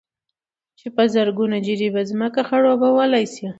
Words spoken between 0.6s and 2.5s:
چې په زرگونو جرېبه ځمكه